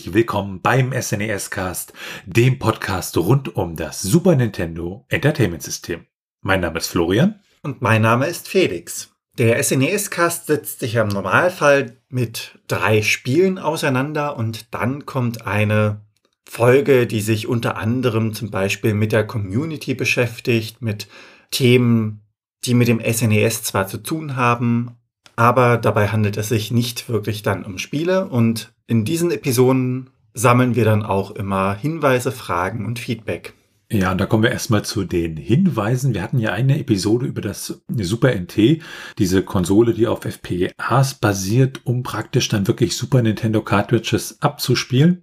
[0.00, 1.92] Herzlich willkommen beim SNES Cast,
[2.24, 6.06] dem Podcast rund um das Super Nintendo Entertainment System.
[6.40, 7.40] Mein Name ist Florian.
[7.62, 9.14] Und mein Name ist Felix.
[9.36, 16.00] Der SNES Cast setzt sich im Normalfall mit drei Spielen auseinander und dann kommt eine
[16.48, 21.08] Folge, die sich unter anderem zum Beispiel mit der Community beschäftigt, mit
[21.50, 22.22] Themen,
[22.64, 24.96] die mit dem SNES zwar zu tun haben,
[25.40, 30.74] aber dabei handelt es sich nicht wirklich dann um Spiele und in diesen Episoden sammeln
[30.74, 33.54] wir dann auch immer Hinweise, Fragen und Feedback.
[33.90, 36.12] Ja, und da kommen wir erstmal zu den Hinweisen.
[36.12, 38.82] Wir hatten ja eine Episode über das Super NT,
[39.16, 45.22] diese Konsole, die auf FPGAs basiert, um praktisch dann wirklich Super Nintendo Cartridges abzuspielen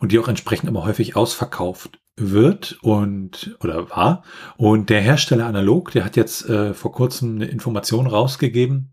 [0.00, 4.22] und die auch entsprechend immer häufig ausverkauft wird und oder war.
[4.56, 8.92] Und der Hersteller Analog, der hat jetzt äh, vor kurzem eine Information rausgegeben,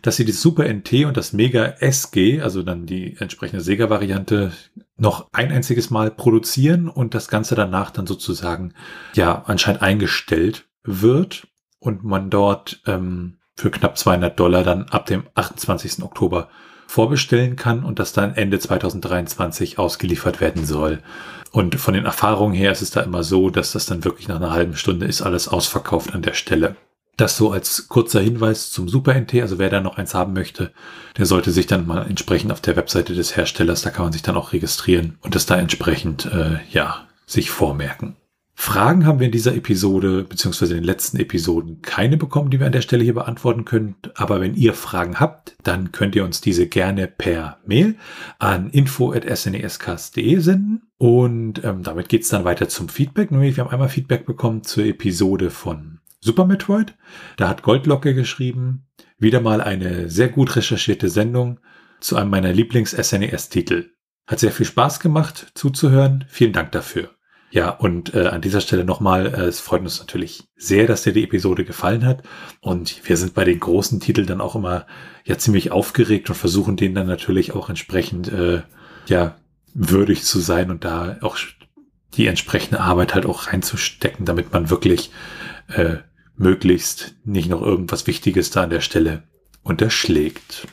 [0.00, 4.52] dass sie das Super NT und das Mega SG, also dann die entsprechende Sega-Variante,
[4.96, 8.74] noch ein einziges Mal produzieren und das Ganze danach dann sozusagen
[9.14, 11.48] ja anscheinend eingestellt wird
[11.78, 16.02] und man dort ähm, für knapp 200 Dollar dann ab dem 28.
[16.02, 16.48] Oktober
[16.86, 21.00] vorbestellen kann und das dann Ende 2023 ausgeliefert werden soll.
[21.50, 24.36] Und von den Erfahrungen her ist es da immer so, dass das dann wirklich nach
[24.36, 26.76] einer halben Stunde ist alles ausverkauft an der Stelle.
[27.16, 29.34] Das so als kurzer Hinweis zum Super NT.
[29.42, 30.72] Also wer da noch eins haben möchte,
[31.18, 34.22] der sollte sich dann mal entsprechend auf der Webseite des Herstellers, da kann man sich
[34.22, 38.16] dann auch registrieren und das da entsprechend, äh, ja, sich vormerken.
[38.54, 42.66] Fragen haben wir in dieser Episode beziehungsweise in den letzten Episoden keine bekommen, die wir
[42.66, 43.96] an der Stelle hier beantworten können.
[44.14, 47.96] Aber wenn ihr Fragen habt, dann könnt ihr uns diese gerne per Mail
[48.38, 50.82] an info.snescast.de senden.
[50.98, 53.30] Und ähm, damit geht's dann weiter zum Feedback.
[53.30, 56.94] Nämlich, wir haben einmal Feedback bekommen zur Episode von Super Metroid.
[57.36, 58.86] Da hat Goldlocke geschrieben,
[59.18, 61.58] wieder mal eine sehr gut recherchierte Sendung
[62.00, 63.90] zu einem meiner Lieblings-SNES-Titel.
[64.26, 66.24] Hat sehr viel Spaß gemacht zuzuhören.
[66.28, 67.10] Vielen Dank dafür.
[67.52, 71.12] Ja, und äh, an dieser Stelle nochmal, äh, es freut uns natürlich sehr, dass dir
[71.12, 72.22] die Episode gefallen hat.
[72.60, 74.86] Und wir sind bei den großen Titeln dann auch immer
[75.26, 78.62] ja ziemlich aufgeregt und versuchen denen dann natürlich auch entsprechend äh,
[79.06, 79.36] ja
[79.74, 81.36] würdig zu sein und da auch
[82.14, 85.10] die entsprechende Arbeit halt auch reinzustecken, damit man wirklich
[85.68, 85.96] äh,
[86.38, 89.24] möglichst nicht noch irgendwas Wichtiges da an der Stelle
[89.62, 90.66] unterschlägt.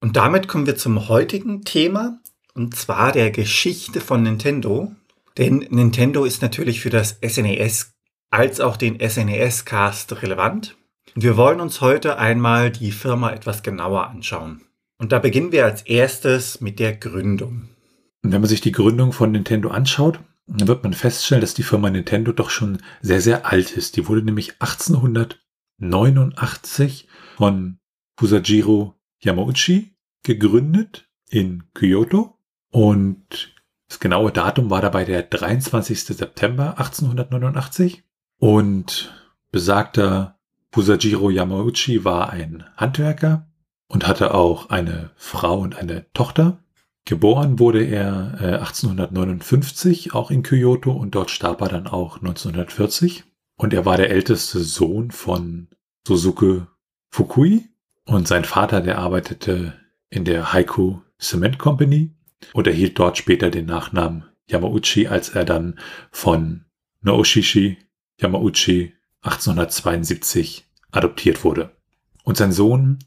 [0.00, 2.18] Und damit kommen wir zum heutigen Thema,
[2.54, 4.90] und zwar der Geschichte von Nintendo.
[5.38, 7.86] Denn Nintendo ist natürlich für das SNES e
[8.30, 10.76] als auch den SNES-Cast relevant.
[11.14, 14.62] Wir wollen uns heute einmal die Firma etwas genauer anschauen.
[14.98, 17.68] Und da beginnen wir als erstes mit der Gründung.
[18.22, 21.62] Und wenn man sich die Gründung von Nintendo anschaut, dann wird man feststellen, dass die
[21.62, 23.96] Firma Nintendo doch schon sehr, sehr alt ist.
[23.96, 27.78] Die wurde nämlich 1889 von
[28.18, 32.36] Fusajiro Yamauchi gegründet in Kyoto
[32.70, 33.53] und
[33.88, 36.04] das genaue Datum war dabei der 23.
[36.04, 38.02] September 1889
[38.38, 39.14] und
[39.50, 40.38] besagter
[40.72, 43.46] Fusajiro Yamauchi war ein Handwerker
[43.88, 46.58] und hatte auch eine Frau und eine Tochter.
[47.04, 53.24] Geboren wurde er äh, 1859 auch in Kyoto und dort starb er dann auch 1940.
[53.56, 55.68] Und er war der älteste Sohn von
[56.06, 56.62] Suzuki
[57.10, 57.68] Fukui
[58.06, 59.74] und sein Vater, der arbeitete
[60.10, 62.10] in der Haiku Cement Company
[62.52, 65.78] und erhielt dort später den Nachnamen Yamauchi, als er dann
[66.10, 66.64] von
[67.00, 67.78] Nooshishi
[68.20, 71.74] Yamauchi 1872 adoptiert wurde.
[72.24, 72.98] Und sein Sohn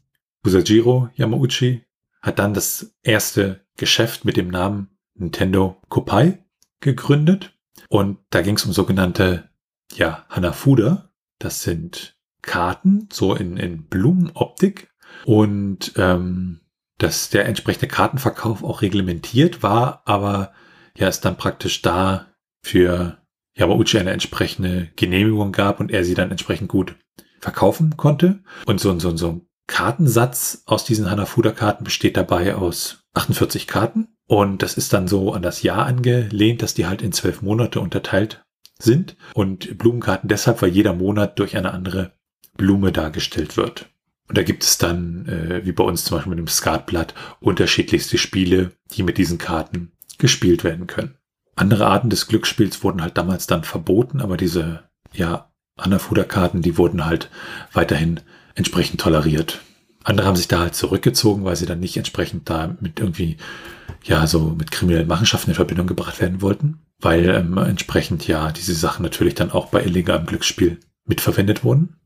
[0.44, 1.84] Usajiro Yamauchi
[2.20, 6.44] hat dann das erste Geschäft mit dem Namen Nintendo Kopai
[6.80, 7.52] gegründet.
[7.88, 9.48] Und da ging es um sogenannte,
[9.94, 11.10] ja, Hanafuda.
[11.38, 14.90] Das sind Karten, so in, in Blumenoptik.
[15.24, 16.60] Und ähm,
[16.98, 20.52] dass der entsprechende Kartenverkauf auch reglementiert war, aber
[20.96, 22.26] ja, es dann praktisch da
[22.62, 23.18] für
[23.56, 26.96] Yamauchi eine entsprechende Genehmigung gab und er sie dann entsprechend gut
[27.40, 28.40] verkaufen konnte.
[28.66, 34.08] Und so, so, so ein Kartensatz aus diesen Hanafuda-Karten besteht dabei aus 48 Karten.
[34.26, 37.80] Und das ist dann so an das Jahr angelehnt, dass die halt in zwölf Monate
[37.80, 38.42] unterteilt
[38.78, 39.16] sind.
[39.34, 42.12] Und Blumenkarten deshalb, weil jeder Monat durch eine andere
[42.56, 43.88] Blume dargestellt wird.
[44.28, 48.18] Und da gibt es dann, äh, wie bei uns zum Beispiel mit dem Skatblatt, unterschiedlichste
[48.18, 51.14] Spiele, die mit diesen Karten gespielt werden können.
[51.56, 57.04] Andere Arten des Glücksspiels wurden halt damals dann verboten, aber diese, ja, Anafuda-Karten, die wurden
[57.04, 57.30] halt
[57.72, 58.20] weiterhin
[58.54, 59.60] entsprechend toleriert.
[60.04, 63.36] Andere haben sich da halt zurückgezogen, weil sie dann nicht entsprechend da mit irgendwie,
[64.04, 68.74] ja, so mit kriminellen Machenschaften in Verbindung gebracht werden wollten, weil ähm, entsprechend ja diese
[68.74, 71.97] Sachen natürlich dann auch bei illegalem Glücksspiel mitverwendet wurden.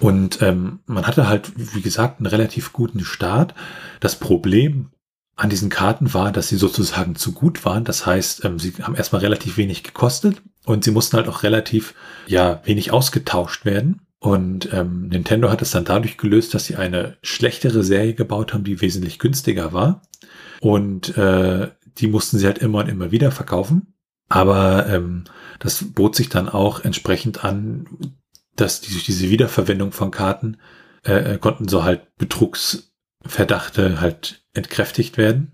[0.00, 3.54] Und ähm, man hatte halt, wie gesagt, einen relativ guten Start.
[4.00, 4.90] Das Problem
[5.36, 7.84] an diesen Karten war, dass sie sozusagen zu gut waren.
[7.84, 11.94] Das heißt, ähm, sie haben erstmal relativ wenig gekostet und sie mussten halt auch relativ,
[12.26, 14.00] ja, wenig ausgetauscht werden.
[14.20, 18.64] Und ähm, Nintendo hat es dann dadurch gelöst, dass sie eine schlechtere Serie gebaut haben,
[18.64, 20.02] die wesentlich günstiger war.
[20.60, 21.68] Und äh,
[21.98, 23.94] die mussten sie halt immer und immer wieder verkaufen.
[24.28, 25.24] Aber ähm,
[25.60, 27.86] das bot sich dann auch entsprechend an,
[28.60, 30.58] dass durch diese Wiederverwendung von Karten
[31.04, 35.52] äh, äh konnten so halt Betrugsverdachte halt entkräftigt werden,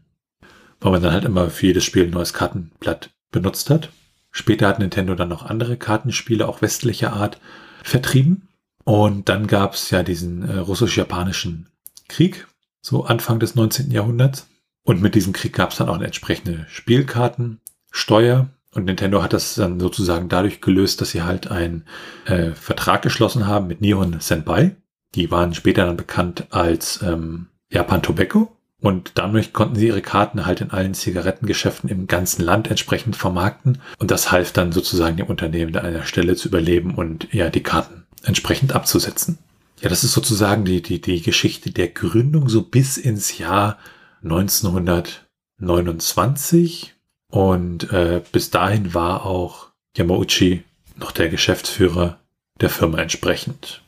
[0.80, 3.90] weil man dann halt immer für jedes Spiel ein neues Kartenblatt benutzt hat.
[4.30, 7.40] Später hat Nintendo dann noch andere Kartenspiele, auch westlicher Art,
[7.84, 8.48] vertrieben.
[8.84, 11.68] Und dann gab es ja diesen äh, russisch-japanischen
[12.08, 12.46] Krieg,
[12.80, 13.90] so Anfang des 19.
[13.90, 14.48] Jahrhunderts.
[14.82, 18.48] Und mit diesem Krieg gab es dann auch eine entsprechende Spielkartensteuer.
[18.74, 21.84] Und Nintendo hat das dann sozusagen dadurch gelöst, dass sie halt einen
[22.26, 24.76] äh, Vertrag geschlossen haben mit Nihon Senpai.
[25.14, 28.50] Die waren später dann bekannt als ähm, Japan Tobacco.
[28.80, 33.78] Und dadurch konnten sie ihre Karten halt in allen Zigarettengeschäften im ganzen Land entsprechend vermarkten.
[33.98, 37.62] Und das half dann sozusagen dem Unternehmen an einer Stelle zu überleben und ja, die
[37.62, 39.38] Karten entsprechend abzusetzen.
[39.80, 43.78] Ja, das ist sozusagen die, die, die Geschichte der Gründung so bis ins Jahr
[44.22, 46.93] 1929.
[47.34, 50.62] Und äh, bis dahin war auch Yamauchi
[50.94, 52.20] noch der Geschäftsführer
[52.60, 53.82] der Firma entsprechend.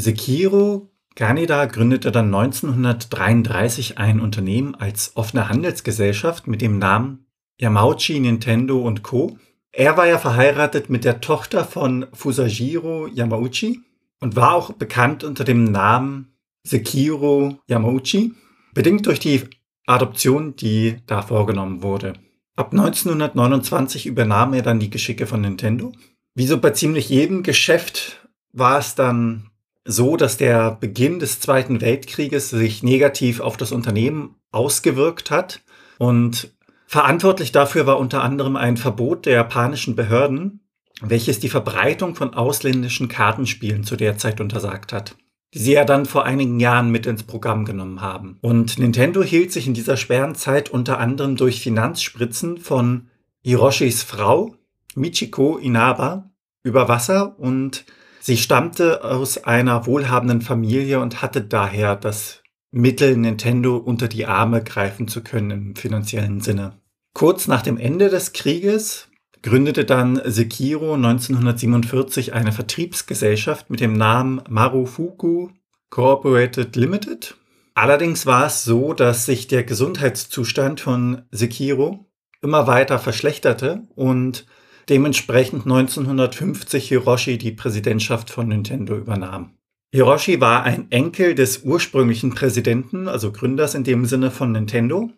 [0.00, 7.26] Sekiro Ganeda gründete dann 1933 ein Unternehmen als offene Handelsgesellschaft mit dem Namen
[7.60, 9.36] Yamauchi Nintendo Co.
[9.72, 13.82] Er war ja verheiratet mit der Tochter von Fusajiro Yamauchi
[14.20, 16.32] und war auch bekannt unter dem Namen
[16.62, 18.32] Sekiro Yamauchi,
[18.72, 19.42] bedingt durch die
[19.84, 22.14] Adoption, die da vorgenommen wurde.
[22.56, 25.92] Ab 1929 übernahm er dann die Geschicke von Nintendo.
[26.34, 29.50] Wie so bei ziemlich jedem Geschäft war es dann
[29.84, 35.60] so, dass der Beginn des Zweiten Weltkrieges sich negativ auf das Unternehmen ausgewirkt hat.
[35.98, 36.52] Und
[36.86, 40.60] verantwortlich dafür war unter anderem ein Verbot der japanischen Behörden,
[41.02, 45.16] welches die Verbreitung von ausländischen Kartenspielen zu der Zeit untersagt hat,
[45.56, 48.38] sie ja dann vor einigen Jahren mit ins Programm genommen haben.
[48.42, 53.08] Und Nintendo hielt sich in dieser schweren Zeit unter anderem durch Finanzspritzen von
[53.42, 54.54] Hiroshis Frau,
[54.94, 56.30] Michiko Inaba,
[56.62, 57.84] über Wasser und
[58.20, 62.42] Sie stammte aus einer wohlhabenden Familie und hatte daher das
[62.72, 66.72] Mittel, Nintendo unter die Arme greifen zu können im finanziellen Sinne.
[67.14, 69.08] Kurz nach dem Ende des Krieges
[69.46, 75.50] gründete dann Sekiro 1947 eine Vertriebsgesellschaft mit dem Namen Marufuku
[75.88, 77.36] Corporated Limited.
[77.72, 82.06] Allerdings war es so, dass sich der Gesundheitszustand von Sekiro
[82.42, 84.46] immer weiter verschlechterte und
[84.88, 89.52] dementsprechend 1950 Hiroshi die Präsidentschaft von Nintendo übernahm.
[89.92, 95.12] Hiroshi war ein Enkel des ursprünglichen Präsidenten, also Gründers in dem Sinne von Nintendo.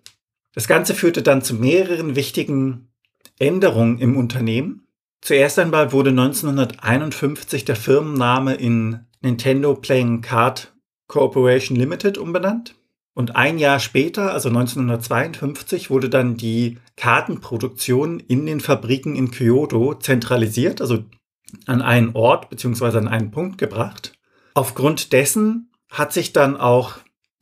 [0.52, 2.87] Das Ganze führte dann zu mehreren wichtigen
[3.38, 4.86] Änderungen im Unternehmen.
[5.20, 10.74] Zuerst einmal wurde 1951 der Firmenname in Nintendo Playing Card
[11.08, 12.74] Corporation Limited umbenannt.
[13.14, 19.94] Und ein Jahr später, also 1952, wurde dann die Kartenproduktion in den Fabriken in Kyoto
[19.94, 21.04] zentralisiert, also
[21.66, 22.96] an einen Ort bzw.
[22.98, 24.12] an einen Punkt gebracht.
[24.54, 26.98] Aufgrund dessen hat sich dann auch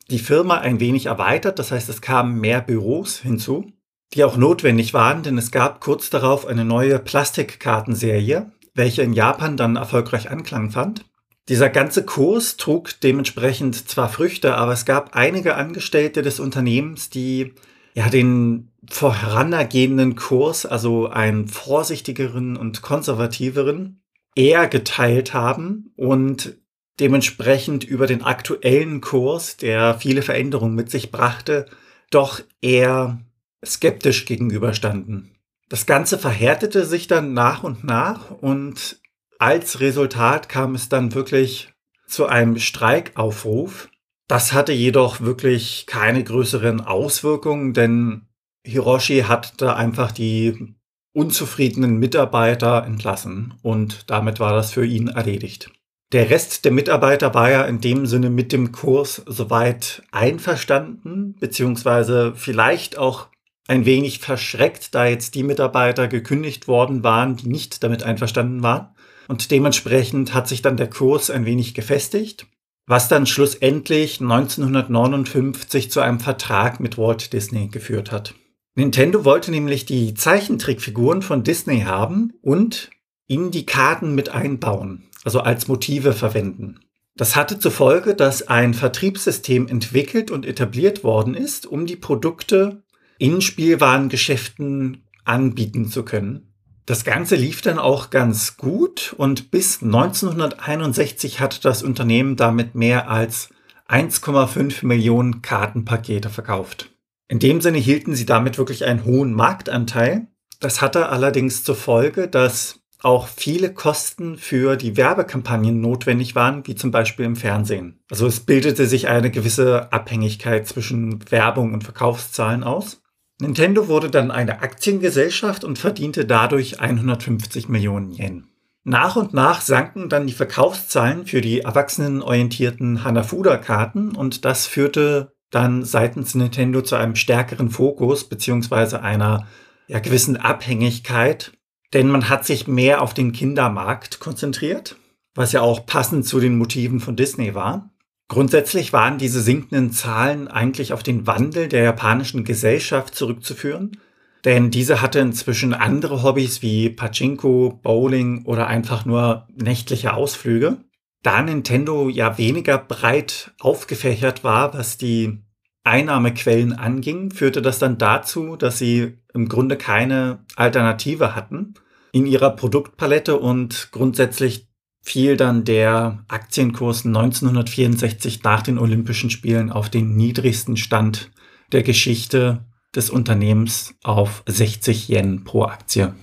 [0.09, 3.71] die Firma ein wenig erweitert, das heißt es kamen mehr Büros hinzu,
[4.13, 9.57] die auch notwendig waren, denn es gab kurz darauf eine neue Plastikkartenserie, welche in Japan
[9.57, 11.05] dann erfolgreich Anklang fand.
[11.49, 17.53] Dieser ganze Kurs trug dementsprechend zwar Früchte, aber es gab einige Angestellte des Unternehmens, die
[17.93, 24.01] ja den vorangehenden Kurs, also einen vorsichtigeren und konservativeren,
[24.35, 26.57] eher geteilt haben und
[26.99, 31.65] dementsprechend über den aktuellen Kurs, der viele Veränderungen mit sich brachte,
[32.11, 33.19] doch eher
[33.65, 35.35] skeptisch gegenüberstanden.
[35.69, 38.99] Das Ganze verhärtete sich dann nach und nach und
[39.39, 41.73] als Resultat kam es dann wirklich
[42.07, 43.89] zu einem Streikaufruf.
[44.27, 48.27] Das hatte jedoch wirklich keine größeren Auswirkungen, denn
[48.65, 50.75] Hiroshi hat da einfach die
[51.13, 55.71] unzufriedenen Mitarbeiter entlassen und damit war das für ihn erledigt.
[56.13, 62.33] Der Rest der Mitarbeiter war ja in dem Sinne mit dem Kurs soweit einverstanden, beziehungsweise
[62.35, 63.27] vielleicht auch
[63.67, 68.89] ein wenig verschreckt, da jetzt die Mitarbeiter gekündigt worden waren, die nicht damit einverstanden waren.
[69.27, 72.47] Und dementsprechend hat sich dann der Kurs ein wenig gefestigt,
[72.85, 78.33] was dann schlussendlich 1959 zu einem Vertrag mit Walt Disney geführt hat.
[78.75, 82.89] Nintendo wollte nämlich die Zeichentrickfiguren von Disney haben und
[83.27, 86.79] in die Karten mit einbauen, also als Motive verwenden.
[87.17, 92.83] Das hatte zur Folge, dass ein Vertriebssystem entwickelt und etabliert worden ist, um die Produkte
[93.17, 96.53] in Spielwarengeschäften anbieten zu können.
[96.85, 103.09] Das Ganze lief dann auch ganz gut und bis 1961 hatte das Unternehmen damit mehr
[103.09, 103.49] als
[103.89, 106.89] 1,5 Millionen Kartenpakete verkauft.
[107.27, 110.27] In dem Sinne hielten sie damit wirklich einen hohen Marktanteil.
[110.61, 116.75] Das hatte allerdings zur Folge, dass auch viele Kosten für die Werbekampagnen notwendig waren, wie
[116.75, 117.99] zum Beispiel im Fernsehen.
[118.09, 123.01] Also es bildete sich eine gewisse Abhängigkeit zwischen Werbung und Verkaufszahlen aus.
[123.39, 128.47] Nintendo wurde dann eine Aktiengesellschaft und verdiente dadurch 150 Millionen Yen.
[128.83, 135.83] Nach und nach sanken dann die Verkaufszahlen für die erwachsenenorientierten Hanafuda-Karten und das führte dann
[135.83, 139.45] seitens Nintendo zu einem stärkeren Fokus beziehungsweise einer
[139.87, 141.51] ja, gewissen Abhängigkeit,
[141.93, 144.95] denn man hat sich mehr auf den Kindermarkt konzentriert,
[145.35, 147.89] was ja auch passend zu den Motiven von Disney war.
[148.27, 153.97] Grundsätzlich waren diese sinkenden Zahlen eigentlich auf den Wandel der japanischen Gesellschaft zurückzuführen,
[154.43, 160.77] denn diese hatte inzwischen andere Hobbys wie Pachinko, Bowling oder einfach nur nächtliche Ausflüge.
[161.23, 165.39] Da Nintendo ja weniger breit aufgefächert war, was die
[165.83, 171.75] Einnahmequellen anging, führte das dann dazu, dass sie im Grunde keine Alternative hatten
[172.11, 174.66] in ihrer Produktpalette und grundsätzlich
[175.07, 181.31] fiel dann der Aktienkurs 1964 nach den Olympischen Spielen auf den niedrigsten Stand
[181.71, 186.13] der Geschichte des Unternehmens auf 60 Yen pro Aktie.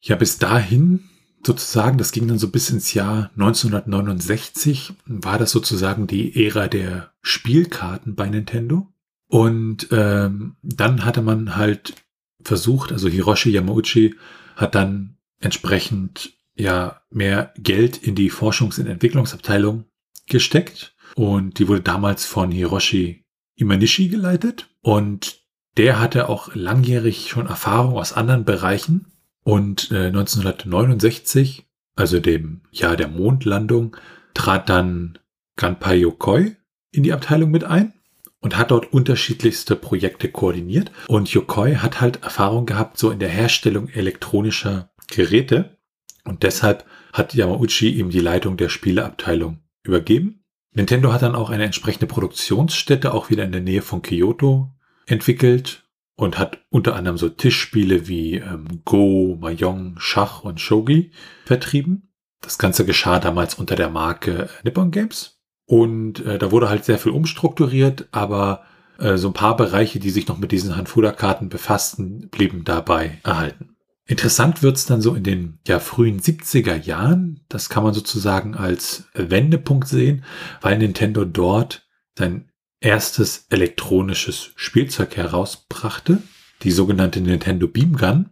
[0.00, 1.04] Ja, bis dahin
[1.46, 7.12] sozusagen, das ging dann so bis ins Jahr 1969, war das sozusagen die Ära der
[7.20, 8.88] Spielkarten bei Nintendo.
[9.28, 11.94] Und ähm, dann hatte man halt
[12.42, 14.16] versucht, also Hiroshi Yamauchi
[14.56, 19.84] hat dann entsprechend ja mehr Geld in die Forschungs- und Entwicklungsabteilung
[20.26, 20.94] gesteckt.
[21.14, 24.70] Und die wurde damals von Hiroshi Imanishi geleitet.
[24.80, 25.42] Und
[25.76, 29.06] der hatte auch langjährig schon Erfahrung aus anderen Bereichen.
[29.44, 31.66] Und äh, 1969,
[31.96, 33.96] also dem Jahr der Mondlandung,
[34.34, 35.18] trat dann
[35.56, 36.56] Ganpai Yokoi
[36.90, 37.92] in die Abteilung mit ein
[38.40, 40.90] und hat dort unterschiedlichste Projekte koordiniert.
[41.08, 45.78] Und Yokoi hat halt Erfahrung gehabt so in der Herstellung elektronischer Geräte
[46.24, 50.44] und deshalb hat Yamauchi ihm die Leitung der Spieleabteilung übergeben.
[50.74, 54.70] Nintendo hat dann auch eine entsprechende Produktionsstätte auch wieder in der Nähe von Kyoto
[55.06, 55.84] entwickelt
[56.16, 61.12] und hat unter anderem so Tischspiele wie ähm, Go, Mahjong, Schach und Shogi
[61.44, 62.12] vertrieben.
[62.40, 65.40] Das Ganze geschah damals unter der Marke Nippon Games.
[65.66, 68.64] Und äh, da wurde halt sehr viel umstrukturiert, aber
[68.98, 73.71] äh, so ein paar Bereiche, die sich noch mit diesen Hanfuda-Karten befassten, blieben dabei erhalten.
[74.12, 77.40] Interessant wird's dann so in den ja, frühen 70er Jahren.
[77.48, 80.22] Das kann man sozusagen als Wendepunkt sehen,
[80.60, 81.88] weil Nintendo dort
[82.18, 82.50] sein
[82.80, 86.18] erstes elektronisches Spielzeug herausbrachte,
[86.62, 88.28] die sogenannte Nintendo Beam Gun.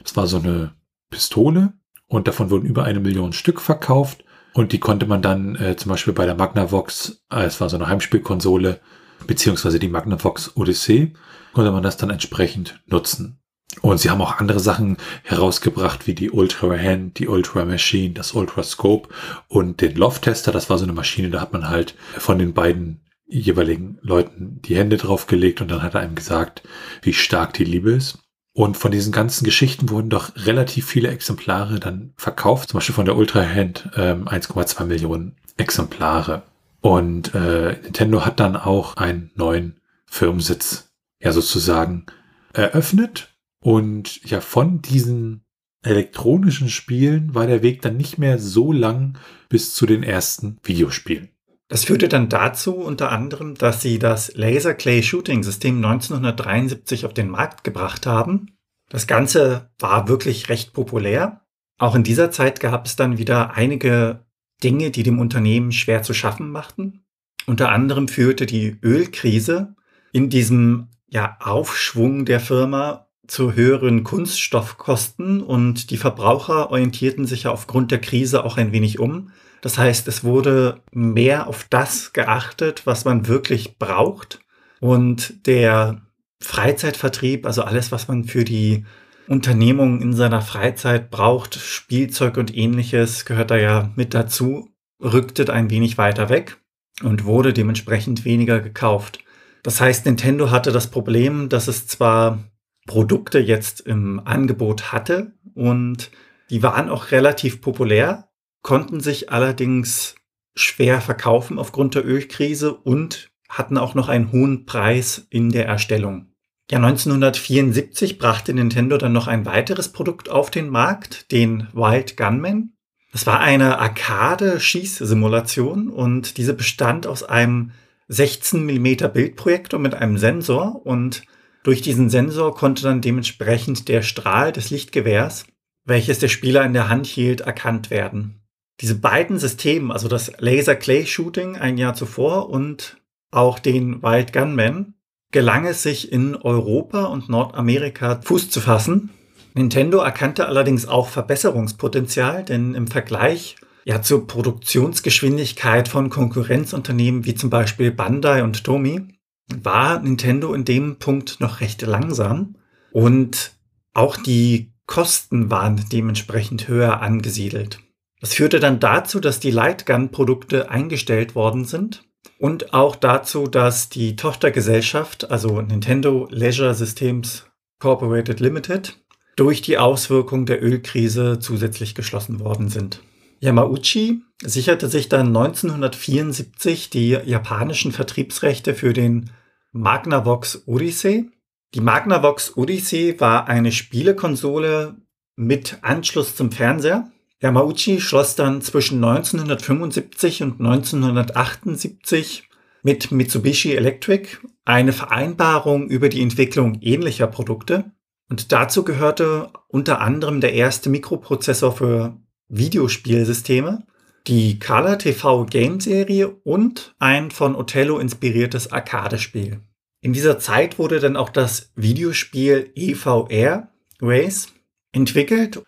[0.00, 0.76] Das war so eine
[1.10, 1.72] Pistole
[2.06, 4.22] und davon wurden über eine Million Stück verkauft
[4.54, 7.74] und die konnte man dann äh, zum Beispiel bei der Magnavox, äh, es war so
[7.74, 8.80] eine Heimspielkonsole,
[9.26, 11.14] beziehungsweise die Magnavox Odyssey,
[11.52, 13.40] konnte man das dann entsprechend nutzen.
[13.82, 18.32] Und sie haben auch andere Sachen herausgebracht, wie die Ultra Hand, die Ultra Machine, das
[18.32, 19.08] Ultra Scope
[19.48, 20.52] und den Loft Tester.
[20.52, 24.76] Das war so eine Maschine, da hat man halt von den beiden jeweiligen Leuten die
[24.76, 26.62] Hände draufgelegt und dann hat er einem gesagt,
[27.02, 28.18] wie stark die Liebe ist.
[28.52, 32.70] Und von diesen ganzen Geschichten wurden doch relativ viele Exemplare dann verkauft.
[32.70, 36.42] Zum Beispiel von der Ultra Hand ähm, 1,2 Millionen Exemplare.
[36.80, 40.88] Und äh, Nintendo hat dann auch einen neuen Firmensitz
[41.20, 42.06] ja sozusagen
[42.54, 43.35] eröffnet
[43.66, 45.44] und ja, von diesen
[45.82, 49.18] elektronischen Spielen war der Weg dann nicht mehr so lang
[49.48, 51.30] bis zu den ersten Videospielen.
[51.66, 57.12] Das führte dann dazu unter anderem, dass sie das Laser Clay Shooting System 1973 auf
[57.12, 58.52] den Markt gebracht haben.
[58.88, 61.40] Das Ganze war wirklich recht populär.
[61.76, 64.26] Auch in dieser Zeit gab es dann wieder einige
[64.62, 67.04] Dinge, die dem Unternehmen schwer zu schaffen machten.
[67.46, 69.74] Unter anderem führte die Ölkrise
[70.12, 77.50] in diesem ja, Aufschwung der Firma zu höheren Kunststoffkosten und die Verbraucher orientierten sich ja
[77.50, 79.30] aufgrund der Krise auch ein wenig um.
[79.60, 84.40] Das heißt, es wurde mehr auf das geachtet, was man wirklich braucht.
[84.80, 86.02] Und der
[86.40, 88.84] Freizeitvertrieb, also alles, was man für die
[89.26, 94.70] Unternehmung in seiner Freizeit braucht, Spielzeug und ähnliches, gehört da ja mit dazu,
[95.02, 96.58] rückte ein wenig weiter weg
[97.02, 99.20] und wurde dementsprechend weniger gekauft.
[99.62, 102.38] Das heißt, Nintendo hatte das Problem, dass es zwar
[102.86, 106.10] Produkte jetzt im Angebot hatte und
[106.50, 108.28] die waren auch relativ populär,
[108.62, 110.14] konnten sich allerdings
[110.54, 116.32] schwer verkaufen aufgrund der Ölkrise und hatten auch noch einen hohen Preis in der Erstellung.
[116.70, 122.72] Ja, 1974 brachte Nintendo dann noch ein weiteres Produkt auf den Markt, den Wild Gunman.
[123.12, 127.70] Das war eine Arcade-Schießsimulation und diese bestand aus einem
[128.08, 131.22] 16 mm Bildprojektor mit einem Sensor und
[131.66, 135.46] durch diesen Sensor konnte dann dementsprechend der Strahl des Lichtgewehrs,
[135.84, 138.40] welches der Spieler in der Hand hielt, erkannt werden.
[138.80, 142.98] Diese beiden Systeme, also das Laser Clay Shooting ein Jahr zuvor und
[143.32, 144.94] auch den Wild Gunman,
[145.32, 149.10] gelang es sich in Europa und Nordamerika Fuß zu fassen.
[149.54, 157.50] Nintendo erkannte allerdings auch Verbesserungspotenzial, denn im Vergleich ja zur Produktionsgeschwindigkeit von Konkurrenzunternehmen wie zum
[157.50, 159.15] Beispiel Bandai und Tomy
[159.54, 162.56] war Nintendo in dem Punkt noch recht langsam
[162.92, 163.52] und
[163.94, 167.80] auch die Kosten waren dementsprechend höher angesiedelt.
[168.20, 172.04] Das führte dann dazu, dass die Lightgun-Produkte eingestellt worden sind
[172.38, 177.46] und auch dazu, dass die Tochtergesellschaft, also Nintendo Leisure Systems
[177.78, 178.98] Corporated Limited,
[179.36, 183.02] durch die Auswirkung der Ölkrise zusätzlich geschlossen worden sind.
[183.40, 189.30] Yamauchi sicherte sich dann 1974 die japanischen Vertriebsrechte für den
[189.76, 191.30] Magnavox Odyssey.
[191.74, 194.96] Die Magnavox Odyssey war eine Spielekonsole
[195.36, 197.10] mit Anschluss zum Fernseher
[197.42, 202.48] Yamauchi schloss dann zwischen 1975 und 1978
[202.82, 207.92] mit Mitsubishi Electric eine Vereinbarung über die Entwicklung ähnlicher Produkte
[208.30, 212.16] und dazu gehörte unter anderem der erste Mikroprozessor für
[212.48, 213.86] Videospielsysteme,
[214.26, 219.60] die Color TV Game Serie und ein von Othello inspiriertes Arcade-Spiel.
[220.06, 224.46] In dieser Zeit wurde dann auch das Videospiel EVR Race
[224.92, 225.64] entwickelt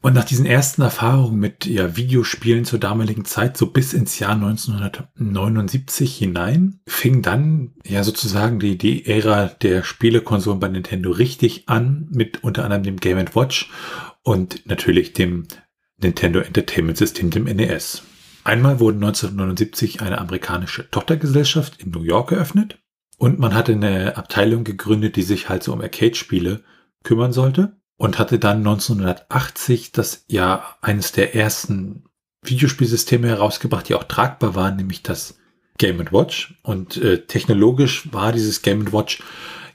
[0.00, 4.32] und nach diesen ersten Erfahrungen mit ja, Videospielen zur damaligen Zeit, so bis ins Jahr
[4.32, 12.08] 1979 hinein, fing dann ja sozusagen die, die Ära der Spielekonsolen bei Nintendo richtig an,
[12.10, 13.70] mit unter anderem dem Game Watch
[14.22, 15.46] und natürlich dem
[15.98, 18.04] Nintendo Entertainment System, dem NES.
[18.42, 22.78] Einmal wurde 1979 eine amerikanische Tochtergesellschaft in New York eröffnet
[23.22, 26.64] und man hatte eine Abteilung gegründet, die sich halt so um Arcade-Spiele
[27.04, 32.06] kümmern sollte und hatte dann 1980 das ja eines der ersten
[32.42, 35.38] Videospielsysteme herausgebracht, die auch tragbar waren, nämlich das
[35.78, 36.58] Game Watch.
[36.64, 39.22] Und äh, technologisch war dieses Game Watch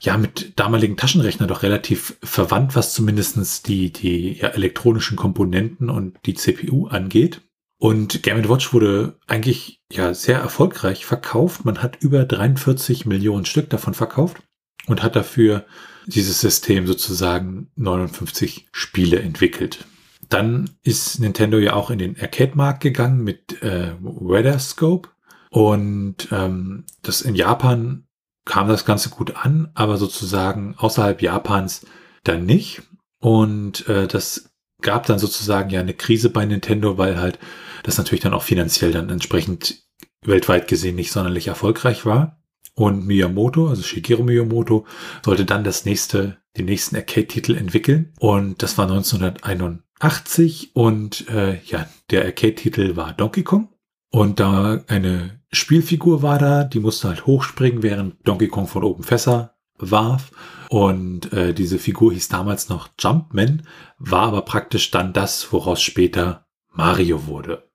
[0.00, 6.18] ja mit damaligen Taschenrechnern doch relativ verwandt, was zumindestens die, die ja, elektronischen Komponenten und
[6.26, 7.40] die CPU angeht.
[7.78, 11.64] Und Game Watch wurde eigentlich ja sehr erfolgreich verkauft.
[11.64, 14.38] Man hat über 43 Millionen Stück davon verkauft
[14.86, 15.64] und hat dafür
[16.06, 19.84] dieses System sozusagen 59 Spiele entwickelt.
[20.28, 25.08] Dann ist Nintendo ja auch in den Arcade-Markt gegangen mit äh, Weather Scope
[25.50, 28.04] und ähm, das in Japan
[28.44, 31.86] kam das Ganze gut an, aber sozusagen außerhalb Japans
[32.24, 32.82] dann nicht.
[33.20, 37.38] Und äh, das gab dann sozusagen ja eine Krise bei Nintendo, weil halt
[37.82, 39.82] das natürlich dann auch finanziell dann entsprechend
[40.22, 42.38] weltweit gesehen nicht sonderlich erfolgreich war.
[42.74, 44.86] Und Miyamoto, also Shigeru Miyamoto,
[45.24, 48.12] sollte dann das nächste, den nächsten Arcade-Titel entwickeln.
[48.20, 50.76] Und das war 1981.
[50.76, 53.74] Und äh, ja, der Arcade-Titel war Donkey Kong.
[54.10, 59.02] Und da eine Spielfigur war da, die musste halt hochspringen, während Donkey Kong von oben
[59.02, 60.30] Fässer warf.
[60.70, 63.62] Und äh, diese Figur hieß damals noch Jumpman,
[63.98, 67.67] war aber praktisch dann das, woraus später Mario wurde.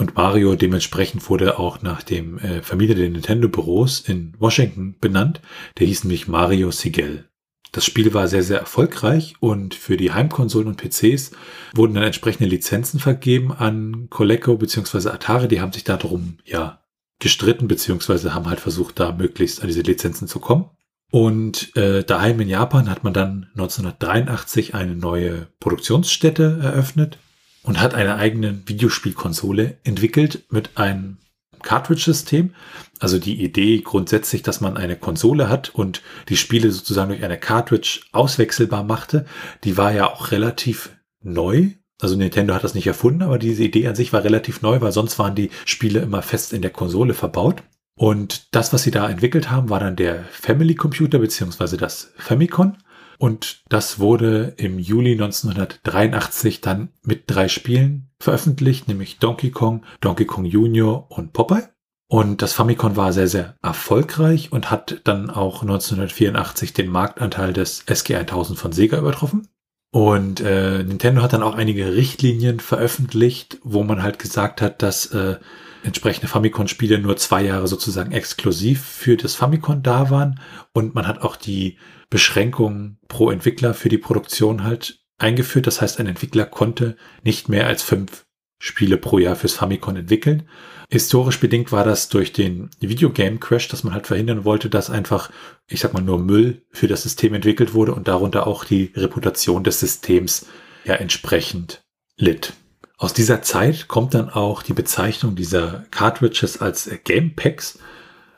[0.00, 5.42] Und Mario dementsprechend wurde auch nach dem äh, Vermieter der Nintendo-Büros in Washington benannt.
[5.78, 7.28] Der hieß nämlich Mario Sigel.
[7.72, 11.32] Das Spiel war sehr, sehr erfolgreich und für die Heimkonsolen und PCs
[11.74, 15.10] wurden dann entsprechende Lizenzen vergeben an Coleco bzw.
[15.10, 15.48] Atari.
[15.48, 16.80] Die haben sich darum ja
[17.18, 18.30] gestritten bzw.
[18.30, 20.70] haben halt versucht, da möglichst an diese Lizenzen zu kommen.
[21.12, 27.18] Und äh, daheim in Japan hat man dann 1983 eine neue Produktionsstätte eröffnet
[27.62, 31.18] und hat eine eigene Videospielkonsole entwickelt mit einem
[31.62, 32.54] Cartridge-System.
[32.98, 37.38] Also die Idee grundsätzlich, dass man eine Konsole hat und die Spiele sozusagen durch eine
[37.38, 39.26] Cartridge auswechselbar machte,
[39.64, 41.68] die war ja auch relativ neu.
[42.00, 44.92] Also Nintendo hat das nicht erfunden, aber diese Idee an sich war relativ neu, weil
[44.92, 47.62] sonst waren die Spiele immer fest in der Konsole verbaut.
[47.94, 52.76] Und das, was sie da entwickelt haben, war dann der Family Computer beziehungsweise das Famicom.
[53.20, 60.24] Und das wurde im Juli 1983 dann mit drei Spielen veröffentlicht, nämlich Donkey Kong, Donkey
[60.24, 61.68] Kong Junior und Popeye.
[62.08, 67.86] Und das Famicom war sehr, sehr erfolgreich und hat dann auch 1984 den Marktanteil des
[67.86, 69.48] SG1000 von Sega übertroffen.
[69.92, 75.12] Und äh, Nintendo hat dann auch einige Richtlinien veröffentlicht, wo man halt gesagt hat, dass
[75.12, 75.36] äh,
[75.84, 80.40] entsprechende Famicom-Spiele nur zwei Jahre sozusagen exklusiv für das Famicom da waren
[80.72, 81.76] und man hat auch die
[82.10, 85.66] Beschränkungen pro Entwickler für die Produktion halt eingeführt.
[85.66, 88.26] Das heißt, ein Entwickler konnte nicht mehr als fünf
[88.58, 90.48] Spiele pro Jahr fürs Famicom entwickeln.
[90.90, 95.30] Historisch bedingt war das durch den Videogame Crash, dass man halt verhindern wollte, dass einfach,
[95.66, 99.64] ich sag mal, nur Müll für das System entwickelt wurde und darunter auch die Reputation
[99.64, 100.46] des Systems
[100.84, 101.82] ja entsprechend
[102.16, 102.52] litt.
[102.98, 107.78] Aus dieser Zeit kommt dann auch die Bezeichnung dieser Cartridges als Game Packs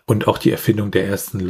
[0.06, 1.40] und auch die Erfindung der ersten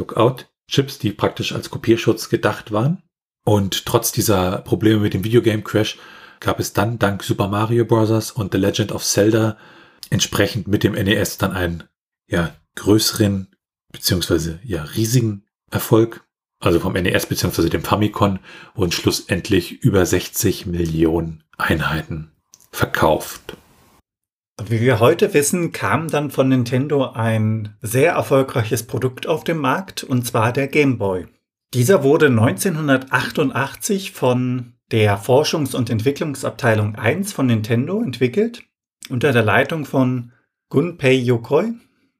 [0.63, 3.03] Lookout-Chips, die praktisch als Kopierschutz gedacht waren.
[3.45, 5.97] Und trotz dieser Probleme mit dem Videogame Crash
[6.39, 8.31] gab es dann dank Super Mario Bros.
[8.31, 9.57] und The Legend of Zelda
[10.09, 11.83] entsprechend mit dem NES dann einen
[12.27, 13.47] ja, größeren
[13.91, 16.25] beziehungsweise ja riesigen Erfolg.
[16.59, 18.39] Also vom NES beziehungsweise dem Famicom
[18.75, 22.31] wurden schlussendlich über 60 Millionen Einheiten
[22.71, 23.57] verkauft.
[24.61, 30.03] Wie wir heute wissen, kam dann von Nintendo ein sehr erfolgreiches Produkt auf den Markt,
[30.03, 31.25] und zwar der Game Boy.
[31.73, 38.63] Dieser wurde 1988 von der Forschungs- und Entwicklungsabteilung 1 von Nintendo entwickelt,
[39.09, 40.31] unter der Leitung von
[40.69, 41.73] Gunpei Yokoi.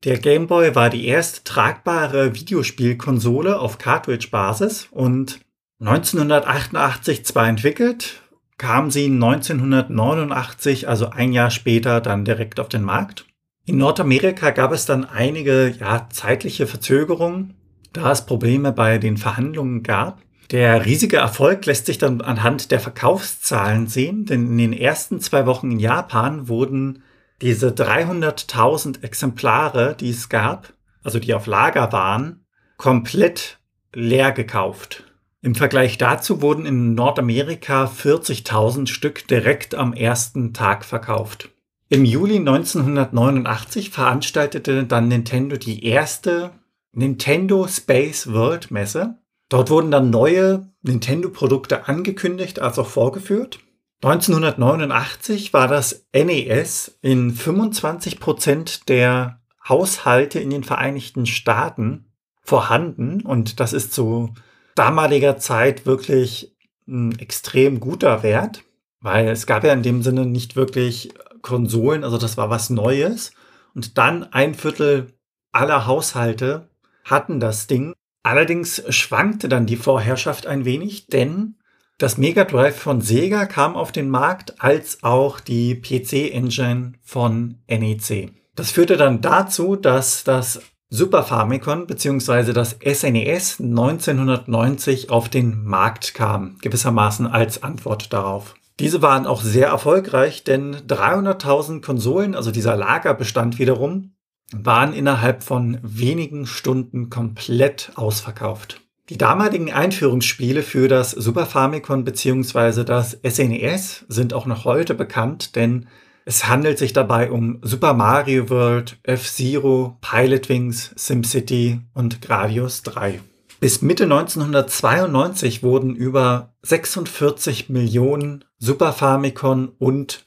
[0.04, 5.39] Der Game Boy war die erste tragbare Videospielkonsole auf Cartridge-Basis und
[5.80, 8.23] 1988 zwar entwickelt,
[8.58, 13.26] kam sie 1989, also ein Jahr später, dann direkt auf den Markt.
[13.66, 17.56] In Nordamerika gab es dann einige ja, zeitliche Verzögerungen,
[17.94, 20.22] da es Probleme bei den Verhandlungen gab.
[20.52, 25.46] Der riesige Erfolg lässt sich dann anhand der Verkaufszahlen sehen, denn in den ersten zwei
[25.46, 27.04] Wochen in Japan wurden
[27.42, 32.46] diese 300.000 Exemplare, die es gab, also die auf Lager waren,
[32.78, 33.60] komplett
[33.94, 35.04] leer gekauft.
[35.44, 41.50] Im Vergleich dazu wurden in Nordamerika 40.000 Stück direkt am ersten Tag verkauft.
[41.90, 46.52] Im Juli 1989 veranstaltete dann Nintendo die erste
[46.94, 49.18] Nintendo Space World Messe.
[49.50, 53.60] Dort wurden dann neue Nintendo-Produkte angekündigt als auch vorgeführt.
[54.02, 62.06] 1989 war das NES in 25 Prozent der Haushalte in den Vereinigten Staaten
[62.42, 64.34] vorhanden und das ist so
[64.76, 66.56] damaliger Zeit wirklich
[66.88, 68.64] ein extrem guter Wert,
[69.00, 73.32] weil es gab ja in dem Sinne nicht wirklich Konsolen, also das war was Neues.
[73.76, 75.14] Und dann ein Viertel
[75.52, 76.70] aller Haushalte
[77.04, 77.94] hatten das Ding.
[78.24, 81.56] Allerdings schwankte dann die Vorherrschaft ein wenig, denn
[81.98, 88.32] das Mega Drive von Sega kam auf den Markt, als auch die PC-Engine von NEC.
[88.56, 90.62] Das führte dann dazu, dass das
[90.96, 92.54] Super Famicom bzw.
[92.54, 98.54] das SNES 1990 auf den Markt kam, gewissermaßen als Antwort darauf.
[98.80, 104.12] Diese waren auch sehr erfolgreich, denn 300.000 Konsolen, also dieser Lagerbestand wiederum,
[104.56, 108.80] waren innerhalb von wenigen Stunden komplett ausverkauft.
[109.10, 112.84] Die damaligen Einführungsspiele für das Super Famicom bzw.
[112.84, 115.88] das SNES sind auch noch heute bekannt, denn
[116.26, 123.20] es handelt sich dabei um Super Mario World, F-Zero, Pilot Wings, SimCity und Gravius 3.
[123.60, 130.24] Bis Mitte 1992 wurden über 46 Millionen Super Famicom und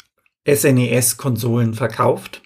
[0.46, 2.42] SNES-Konsolen verkauft.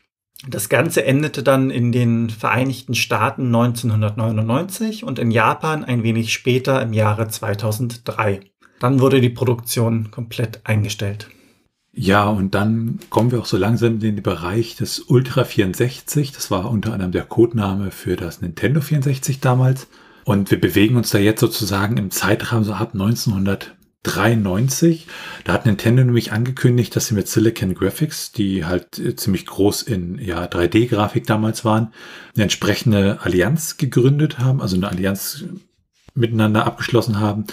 [0.48, 6.80] Das Ganze endete dann in den Vereinigten Staaten 1999 und in Japan ein wenig später
[6.80, 8.40] im Jahre 2003.
[8.78, 11.28] Dann wurde die Produktion komplett eingestellt.
[11.92, 16.32] Ja, und dann kommen wir auch so langsam in den Bereich des Ultra 64.
[16.32, 19.88] Das war unter anderem der Codename für das Nintendo 64 damals.
[20.24, 25.08] Und wir bewegen uns da jetzt sozusagen im Zeitraum so ab 1993.
[25.42, 30.20] Da hat Nintendo nämlich angekündigt, dass sie mit Silicon Graphics, die halt ziemlich groß in
[30.20, 31.92] ja, 3D-Grafik damals waren,
[32.34, 35.44] eine entsprechende Allianz gegründet haben, also eine Allianz
[36.14, 37.46] miteinander abgeschlossen haben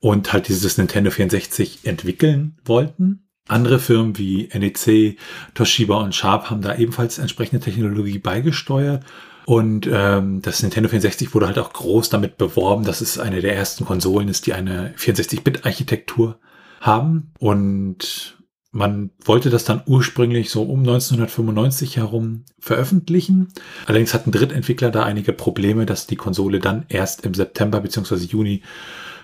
[0.00, 3.25] und halt dieses Nintendo 64 entwickeln wollten.
[3.48, 5.18] Andere Firmen wie NEC,
[5.54, 9.04] Toshiba und Sharp haben da ebenfalls entsprechende Technologie beigesteuert.
[9.46, 13.54] Und ähm, das Nintendo 64 wurde halt auch groß damit beworben, dass es eine der
[13.54, 16.40] ersten Konsolen ist, die eine 64-Bit-Architektur
[16.80, 17.30] haben.
[17.38, 18.36] Und
[18.72, 23.48] man wollte das dann ursprünglich so um 1995 herum veröffentlichen.
[23.86, 28.16] Allerdings hatten Drittentwickler da einige Probleme, dass die Konsole dann erst im September bzw.
[28.16, 28.62] Juni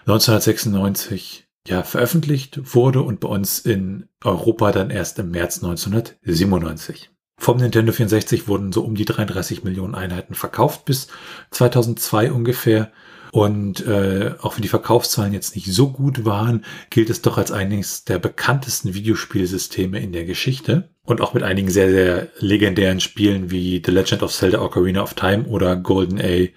[0.06, 7.10] 1996 ja, veröffentlicht wurde und bei uns in Europa dann erst im März 1997.
[7.38, 11.08] Vom Nintendo 64 wurden so um die 33 Millionen Einheiten verkauft bis
[11.50, 12.92] 2002 ungefähr.
[13.32, 17.50] Und äh, auch wenn die Verkaufszahlen jetzt nicht so gut waren, gilt es doch als
[17.50, 20.90] eines der bekanntesten Videospielsysteme in der Geschichte.
[21.04, 25.14] Und auch mit einigen sehr, sehr legendären Spielen wie The Legend of Zelda Ocarina of
[25.14, 26.48] Time oder Golden A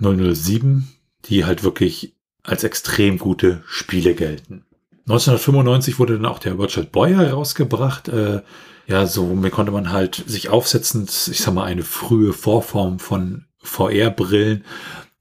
[0.00, 0.88] 007,
[1.26, 4.64] die halt wirklich als extrem gute Spiele gelten.
[5.06, 8.08] 1995 wurde dann auch der Virtual Boy herausgebracht.
[8.08, 8.42] Äh,
[8.86, 14.64] ja, so konnte man halt sich aufsetzen, ich sag mal, eine frühe Vorform von VR-Brillen.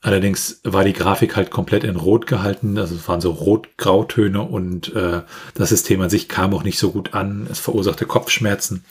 [0.02, 4.96] Allerdings war die Grafik halt komplett in Rot gehalten, also es waren so Rot-Grautöne und
[4.96, 5.22] äh,
[5.54, 7.48] das System an sich kam auch nicht so gut an.
[7.52, 8.84] Es verursachte Kopfschmerzen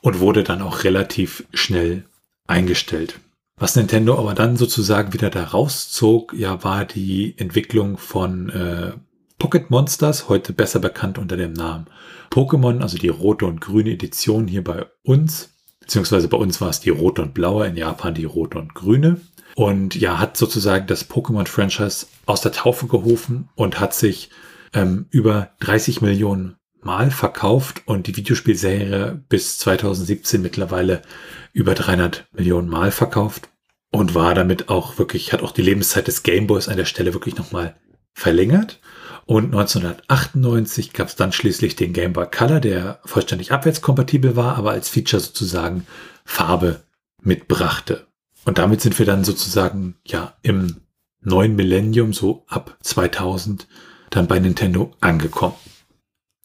[0.00, 2.04] und wurde dann auch relativ schnell
[2.48, 3.20] eingestellt.
[3.58, 8.92] Was Nintendo aber dann sozusagen wieder da rauszog, ja, war die Entwicklung von äh,
[9.38, 11.86] Pocket Monsters, heute besser bekannt unter dem Namen
[12.30, 16.80] Pokémon, also die rote und grüne Edition hier bei uns, beziehungsweise bei uns war es
[16.80, 19.20] die rote und blaue, in Japan die rote und grüne.
[19.56, 24.30] Und ja, hat sozusagen das Pokémon-Franchise aus der Taufe gerufen und hat sich
[24.72, 31.02] ähm, über 30 Millionen Mal verkauft und die Videospielserie bis 2017 mittlerweile
[31.52, 33.48] über 300 Millionen Mal verkauft
[33.90, 37.36] und war damit auch wirklich, hat auch die Lebenszeit des Gameboys an der Stelle wirklich
[37.36, 37.76] nochmal
[38.12, 38.80] verlängert.
[39.26, 44.70] Und 1998 gab es dann schließlich den Game Boy Color, der vollständig abwärtskompatibel war, aber
[44.70, 45.86] als Feature sozusagen
[46.24, 46.82] Farbe
[47.22, 48.06] mitbrachte.
[48.44, 50.76] Und damit sind wir dann sozusagen ja im
[51.20, 53.66] neuen Millennium, so ab 2000,
[54.10, 55.56] dann bei Nintendo angekommen.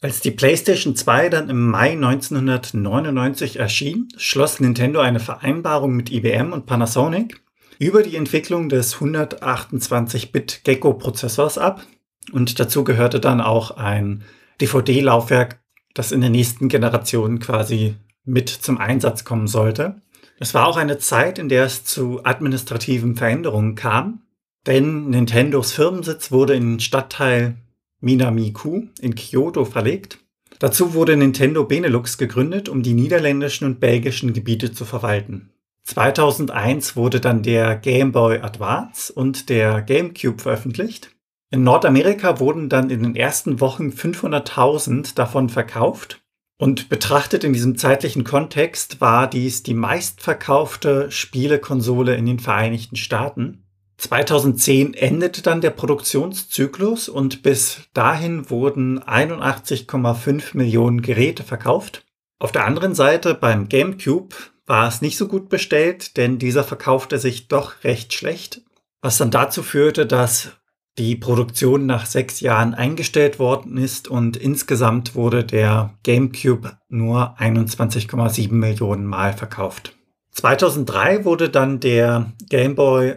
[0.03, 6.51] Als die PlayStation 2 dann im Mai 1999 erschien, schloss Nintendo eine Vereinbarung mit IBM
[6.51, 7.41] und Panasonic
[7.79, 11.85] über die Entwicklung des 128-Bit Gecko-Prozessors ab,
[12.33, 14.25] und dazu gehörte dann auch ein
[14.59, 15.61] DVD-Laufwerk,
[15.93, 20.01] das in der nächsten Generation quasi mit zum Einsatz kommen sollte.
[20.37, 24.23] Es war auch eine Zeit, in der es zu administrativen Veränderungen kam,
[24.67, 27.55] denn Nintendos Firmensitz wurde in den Stadtteil
[28.03, 30.19] Minami-ku in Kyoto verlegt.
[30.59, 35.49] Dazu wurde Nintendo Benelux gegründet, um die niederländischen und belgischen Gebiete zu verwalten.
[35.85, 41.11] 2001 wurde dann der Game Boy Advance und der GameCube veröffentlicht.
[41.51, 46.21] In Nordamerika wurden dann in den ersten Wochen 500.000 davon verkauft.
[46.57, 53.62] Und betrachtet in diesem zeitlichen Kontext war dies die meistverkaufte Spielekonsole in den Vereinigten Staaten.
[54.03, 62.03] 2010 endete dann der Produktionszyklus und bis dahin wurden 81,5 Millionen Geräte verkauft.
[62.37, 64.35] Auf der anderen Seite beim GameCube
[64.65, 68.61] war es nicht so gut bestellt, denn dieser verkaufte sich doch recht schlecht,
[69.01, 70.51] was dann dazu führte, dass
[70.97, 78.51] die Produktion nach sechs Jahren eingestellt worden ist und insgesamt wurde der GameCube nur 21,7
[78.51, 79.95] Millionen Mal verkauft.
[80.31, 83.15] 2003 wurde dann der Game Boy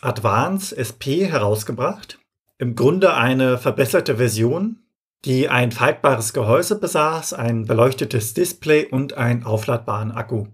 [0.00, 2.18] Advance SP herausgebracht.
[2.58, 4.80] Im Grunde eine verbesserte Version,
[5.24, 10.46] die ein faltbares Gehäuse besaß, ein beleuchtetes Display und einen aufladbaren Akku.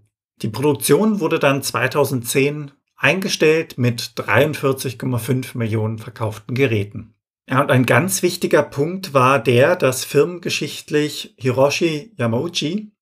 [0.42, 7.14] Die Produktion wurde dann 2010 eingestellt mit 43,5 Millionen verkauften Geräten.
[7.48, 12.92] Ja, und ein ganz wichtiger Punkt war der, dass firmengeschichtlich Hiroshi Yamauchi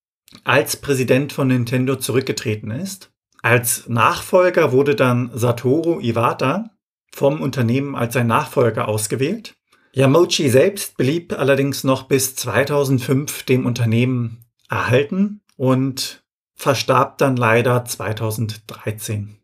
[0.43, 3.12] als Präsident von Nintendo zurückgetreten ist.
[3.43, 6.71] Als Nachfolger wurde dann Satoru Iwata
[7.13, 9.55] vom Unternehmen als sein Nachfolger ausgewählt.
[9.93, 16.23] Yamauchi selbst blieb allerdings noch bis 2005 dem Unternehmen erhalten und
[16.55, 19.37] verstarb dann leider 2013.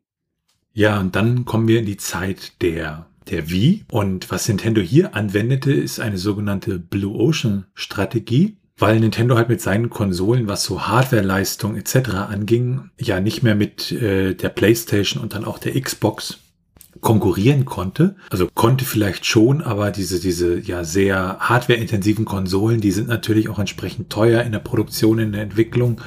[0.72, 3.84] Ja, und dann kommen wir in die Zeit der der Wii.
[3.90, 9.60] Und was Nintendo hier anwendete, ist eine sogenannte Blue Ocean Strategie, weil Nintendo halt mit
[9.60, 12.10] seinen Konsolen, was so Hardwareleistung etc.
[12.30, 16.38] anging, ja nicht mehr mit äh, der PlayStation und dann auch der Xbox
[17.00, 18.16] konkurrieren konnte.
[18.30, 23.58] Also konnte vielleicht schon, aber diese, diese ja sehr hardwareintensiven Konsolen, die sind natürlich auch
[23.58, 26.00] entsprechend teuer in der Produktion, in der Entwicklung.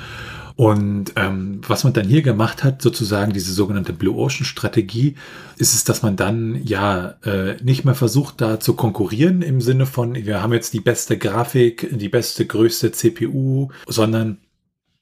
[0.55, 5.15] Und ähm, was man dann hier gemacht hat, sozusagen diese sogenannte Blue Ocean Strategie,
[5.57, 9.85] ist es, dass man dann ja äh, nicht mehr versucht, da zu konkurrieren im Sinne
[9.85, 14.37] von, wir haben jetzt die beste Grafik, die beste, größte CPU, sondern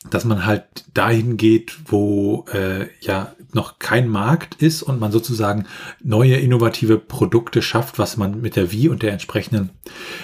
[0.09, 5.65] dass man halt dahin geht, wo äh, ja noch kein Markt ist und man sozusagen
[6.01, 9.71] neue innovative Produkte schafft, was man mit der Wii und der entsprechenden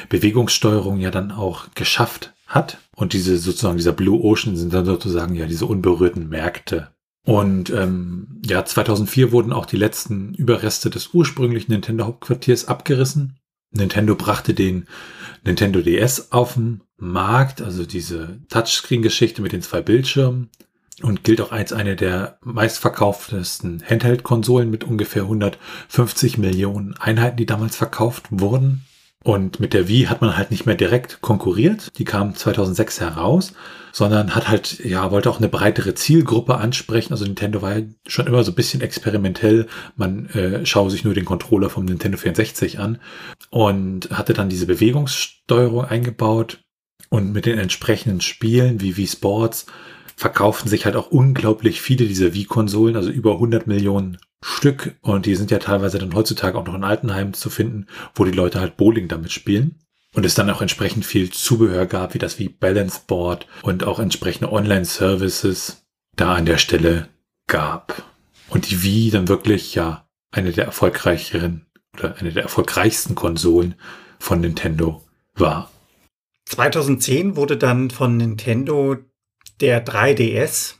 [0.09, 2.77] Bewegungssteuerung ja dann auch geschafft hat.
[2.95, 6.89] Und diese sozusagen, dieser Blue Ocean sind dann sozusagen ja diese unberührten Märkte.
[7.25, 13.37] Und ähm, ja, 2004 wurden auch die letzten Überreste des ursprünglichen Nintendo Hauptquartiers abgerissen.
[13.71, 14.87] Nintendo brachte den
[15.43, 20.49] Nintendo DS auf den Markt, also diese Touchscreen-Geschichte mit den zwei Bildschirmen.
[21.01, 27.75] und gilt auch als eine der meistverkauftesten Handheld-Konsolen mit ungefähr 150 Millionen Einheiten, die damals
[27.75, 28.85] verkauft wurden.
[29.25, 31.97] Und mit der Wii hat man halt nicht mehr direkt konkurriert.
[31.97, 33.53] Die kam 2006 heraus,
[33.91, 37.11] sondern hat halt, ja, wollte auch eine breitere Zielgruppe ansprechen.
[37.11, 39.65] Also Nintendo war ja schon immer so ein bisschen experimentell.
[39.95, 42.99] Man äh, schaue sich nur den Controller vom Nintendo 64 an
[43.49, 46.59] und hatte dann diese Bewegungssteuerung eingebaut.
[47.09, 49.65] Und mit den entsprechenden Spielen wie Wii Sports
[50.15, 54.95] verkauften sich halt auch unglaublich viele dieser Wii-Konsolen, also über 100 Millionen Stück.
[55.01, 58.31] Und die sind ja teilweise dann heutzutage auch noch in Altenheimen zu finden, wo die
[58.31, 59.79] Leute halt Bowling damit spielen.
[60.13, 63.99] Und es dann auch entsprechend viel Zubehör gab, wie das wie Balance Board und auch
[63.99, 65.83] entsprechende Online-Services
[66.15, 67.09] da an der Stelle
[67.47, 68.03] gab.
[68.49, 71.65] Und die Wii dann wirklich ja eine der erfolgreicheren
[71.97, 73.73] oder eine der erfolgreichsten Konsolen
[74.19, 75.03] von Nintendo
[75.33, 75.71] war.
[76.45, 78.97] 2010 wurde dann von Nintendo
[79.59, 80.75] der 3DS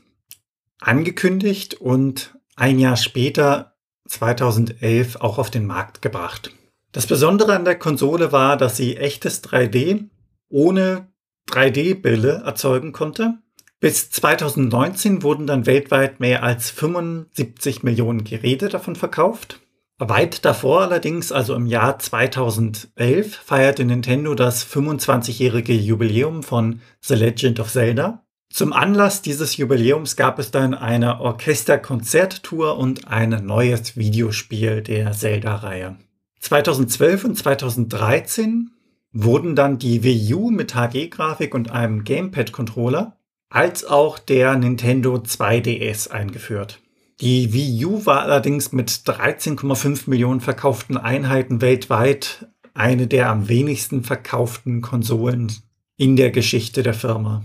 [0.80, 3.76] angekündigt und ein Jahr später,
[4.08, 6.52] 2011, auch auf den Markt gebracht.
[6.92, 10.08] Das Besondere an der Konsole war, dass sie echtes 3D
[10.48, 11.08] ohne
[11.50, 13.34] 3D-Brille erzeugen konnte.
[13.78, 19.60] Bis 2019 wurden dann weltweit mehr als 75 Millionen Geräte davon verkauft.
[19.98, 27.60] Weit davor allerdings, also im Jahr 2011, feierte Nintendo das 25-jährige Jubiläum von The Legend
[27.60, 28.25] of Zelda.
[28.56, 35.96] Zum Anlass dieses Jubiläums gab es dann eine Orchesterkonzerttour und ein neues Videospiel der Zelda-Reihe.
[36.40, 38.70] 2012 und 2013
[39.12, 43.18] wurden dann die Wii U mit HD-Grafik und einem Gamepad-Controller
[43.50, 46.80] als auch der Nintendo 2DS eingeführt.
[47.20, 54.02] Die Wii U war allerdings mit 13,5 Millionen verkauften Einheiten weltweit eine der am wenigsten
[54.02, 55.52] verkauften Konsolen
[55.98, 57.44] in der Geschichte der Firma.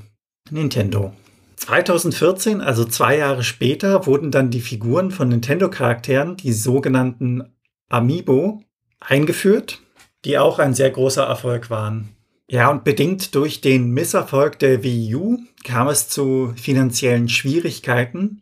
[0.52, 1.14] Nintendo.
[1.56, 7.44] 2014, also zwei Jahre später, wurden dann die Figuren von Nintendo-Charakteren, die sogenannten
[7.90, 8.64] Amiibo,
[9.00, 9.80] eingeführt,
[10.26, 12.10] die auch ein sehr großer Erfolg waren.
[12.50, 18.42] Ja, und bedingt durch den Misserfolg der Wii U kam es zu finanziellen Schwierigkeiten.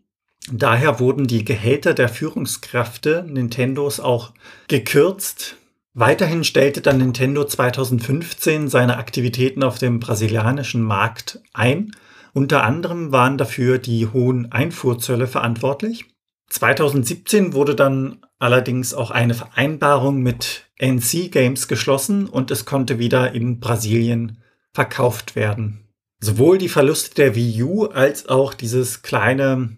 [0.51, 4.33] Daher wurden die Gehälter der Führungskräfte Nintendos auch
[4.67, 5.57] gekürzt.
[5.93, 11.91] Weiterhin stellte dann Nintendo 2015 seine Aktivitäten auf dem brasilianischen Markt ein.
[12.33, 16.05] Unter anderem waren dafür die hohen Einfuhrzölle verantwortlich.
[16.49, 23.33] 2017 wurde dann allerdings auch eine Vereinbarung mit NC Games geschlossen und es konnte wieder
[23.33, 24.41] in Brasilien
[24.73, 25.89] verkauft werden.
[26.21, 29.77] Sowohl die Verluste der Wii U als auch dieses kleine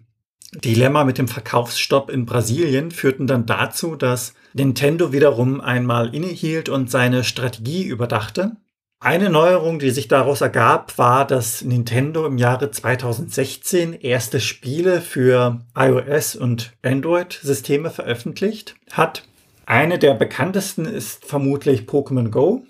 [0.54, 6.90] Dilemma mit dem Verkaufsstopp in Brasilien führten dann dazu, dass Nintendo wiederum einmal innehielt und
[6.90, 8.56] seine Strategie überdachte.
[9.00, 15.60] Eine Neuerung, die sich daraus ergab, war, dass Nintendo im Jahre 2016 erste Spiele für
[15.76, 19.24] iOS und Android-Systeme veröffentlicht hat.
[19.66, 22.62] Eine der bekanntesten ist vermutlich Pokémon Go.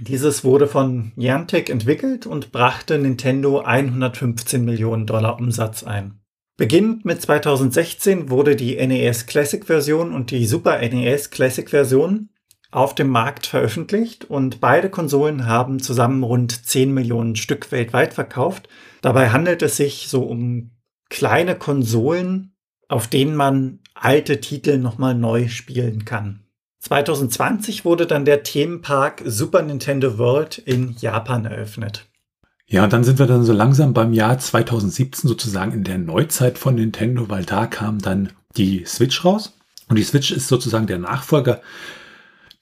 [0.00, 6.18] Dieses wurde von Niantic entwickelt und brachte Nintendo 115 Millionen Dollar Umsatz ein.
[6.58, 12.30] Beginnend mit 2016 wurde die NES Classic Version und die Super NES Classic Version
[12.70, 18.68] auf dem Markt veröffentlicht und beide Konsolen haben zusammen rund 10 Millionen Stück weltweit verkauft.
[19.02, 20.70] Dabei handelt es sich so um
[21.10, 22.54] kleine Konsolen,
[22.88, 26.46] auf denen man alte Titel nochmal neu spielen kann.
[26.80, 32.05] 2020 wurde dann der Themenpark Super Nintendo World in Japan eröffnet.
[32.68, 36.58] Ja, und dann sind wir dann so langsam beim Jahr 2017 sozusagen in der Neuzeit
[36.58, 39.56] von Nintendo, weil da kam dann die Switch raus.
[39.88, 41.60] Und die Switch ist sozusagen der Nachfolger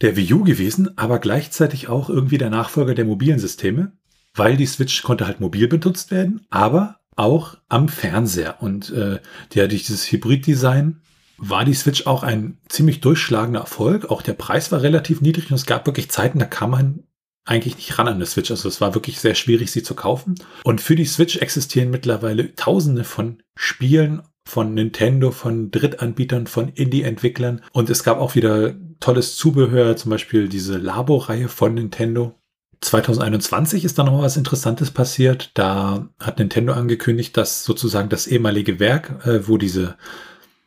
[0.02, 3.92] der Wii U gewesen, aber gleichzeitig auch irgendwie der Nachfolger der mobilen Systeme,
[4.34, 8.60] weil die Switch konnte halt mobil benutzt werden, aber auch am Fernseher.
[8.60, 9.20] Und äh,
[9.54, 11.00] ja, durch dieses Hybrid-Design
[11.38, 14.10] war die Switch auch ein ziemlich durchschlagender Erfolg.
[14.10, 17.04] Auch der Preis war relativ niedrig und es gab wirklich Zeiten, da kann man
[17.44, 18.50] eigentlich nicht ran an eine Switch.
[18.50, 20.34] Also es war wirklich sehr schwierig, sie zu kaufen.
[20.64, 27.62] Und für die Switch existieren mittlerweile tausende von Spielen von Nintendo, von Drittanbietern, von Indie-Entwicklern.
[27.72, 32.34] Und es gab auch wieder tolles Zubehör, zum Beispiel diese Labo-Reihe von Nintendo.
[32.80, 35.50] 2021 ist da noch was Interessantes passiert.
[35.54, 39.96] Da hat Nintendo angekündigt, dass sozusagen das ehemalige Werk, äh, wo diese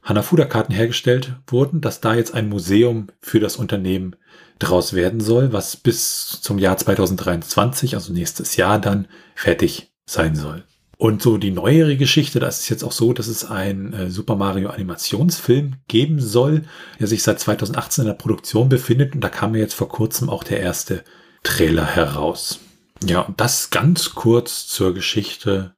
[0.04, 4.16] Hanafuda-Karten hergestellt wurden, dass da jetzt ein Museum für das Unternehmen
[4.60, 10.64] draus werden soll, was bis zum Jahr 2023, also nächstes Jahr dann fertig sein soll.
[10.98, 14.36] Und so die neuere Geschichte, da ist jetzt auch so, dass es ein äh, Super
[14.36, 16.64] Mario Animationsfilm geben soll,
[17.00, 20.30] der sich seit 2018 in der Produktion befindet und da kam ja jetzt vor kurzem
[20.30, 21.04] auch der erste
[21.44, 22.60] Trailer heraus.
[23.04, 25.76] Ja, und das ganz kurz zur Geschichte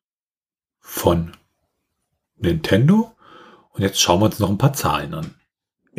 [0.79, 1.33] von
[2.37, 3.11] Nintendo.
[3.71, 5.35] Und jetzt schauen wir uns noch ein paar Zahlen an.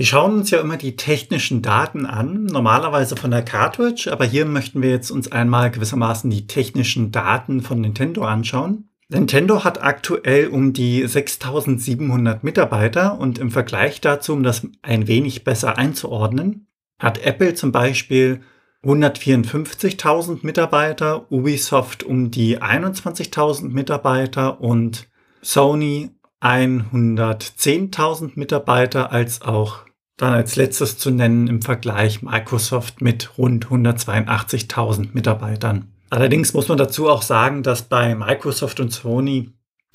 [0.01, 4.47] Wir schauen uns ja immer die technischen Daten an, normalerweise von der Cartridge, aber hier
[4.47, 8.89] möchten wir jetzt uns einmal gewissermaßen die technischen Daten von Nintendo anschauen.
[9.11, 15.45] Nintendo hat aktuell um die 6700 Mitarbeiter und im Vergleich dazu, um das ein wenig
[15.45, 16.67] besser einzuordnen,
[16.99, 18.41] hat Apple zum Beispiel
[18.83, 25.09] 154.000 Mitarbeiter, Ubisoft um die 21.000 Mitarbeiter und
[25.43, 26.09] Sony
[26.41, 29.90] 110.000 Mitarbeiter, als auch
[30.21, 35.89] dann als letztes zu nennen im Vergleich Microsoft mit rund 182.000 Mitarbeitern.
[36.11, 39.51] Allerdings muss man dazu auch sagen, dass bei Microsoft und Sony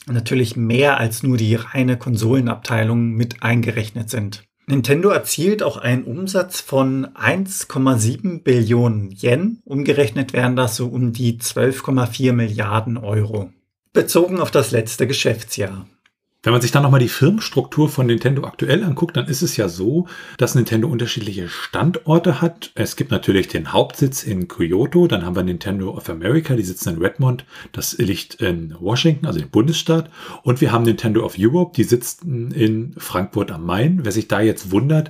[0.07, 4.43] natürlich mehr als nur die reine Konsolenabteilung mit eingerechnet sind.
[4.67, 9.61] Nintendo erzielt auch einen Umsatz von 1,7 Billionen Yen.
[9.63, 13.51] Umgerechnet wären das so um die 12,4 Milliarden Euro.
[13.93, 15.86] Bezogen auf das letzte Geschäftsjahr.
[16.45, 19.67] Wenn man sich dann nochmal die Firmenstruktur von Nintendo aktuell anguckt, dann ist es ja
[19.67, 22.71] so, dass Nintendo unterschiedliche Standorte hat.
[22.75, 26.89] Es gibt natürlich den Hauptsitz in Kyoto, dann haben wir Nintendo of America, die sitzen
[26.89, 30.11] in Redmond, das liegt in Washington, also im Bundesstaat.
[30.43, 34.01] Und wir haben Nintendo of Europe, die sitzen in Frankfurt am Main.
[34.03, 35.09] Wer sich da jetzt wundert,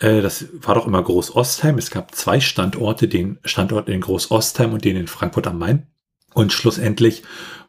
[0.00, 1.78] äh, das war doch immer Groß-Ostheim.
[1.78, 5.86] Es gab zwei Standorte, den Standort in Groß-Ostheim und den in Frankfurt am Main.
[6.34, 7.22] Und schlussendlich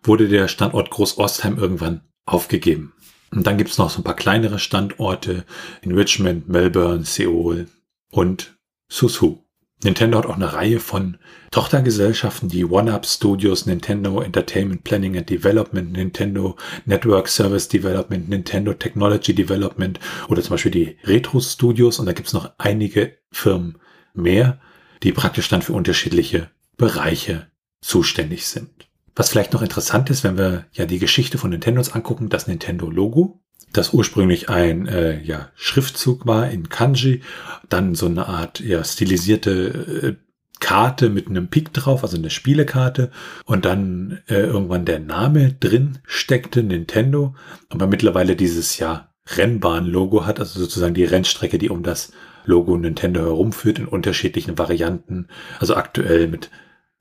[0.04, 2.92] wurde der Standort Groß-Ostheim irgendwann aufgegeben.
[3.36, 5.46] Und dann gibt's noch so ein paar kleinere Standorte
[5.82, 7.68] in Richmond, Melbourne, Seoul
[8.10, 8.58] und
[8.88, 9.40] Susu.
[9.84, 11.18] Nintendo hat auch eine Reihe von
[11.52, 16.56] Tochtergesellschaften, die One-Up Studios, Nintendo Entertainment Planning and Development, Nintendo
[16.86, 22.00] Network Service Development, Nintendo Technology Development oder zum Beispiel die Retro Studios.
[22.00, 23.78] Und da gibt's noch einige Firmen
[24.14, 24.60] mehr,
[25.04, 27.48] die praktisch dann für unterschiedliche Bereiche
[27.82, 28.85] zuständig sind.
[29.16, 33.40] Was vielleicht noch interessant ist, wenn wir ja die Geschichte von Nintendo angucken, das Nintendo-Logo,
[33.72, 37.22] das ursprünglich ein äh, ja, Schriftzug war in Kanji,
[37.70, 40.26] dann so eine Art ja, stilisierte äh,
[40.60, 43.12] Karte mit einem Pik drauf, also eine Spielekarte
[43.46, 47.36] und dann äh, irgendwann der Name drin steckte, Nintendo,
[47.70, 52.12] aber mittlerweile dieses ja Rennbahn-Logo hat, also sozusagen die Rennstrecke, die um das
[52.46, 55.28] Logo Nintendo herumführt in unterschiedlichen Varianten,
[55.60, 56.52] also aktuell mit